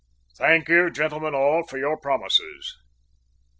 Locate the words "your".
1.77-1.95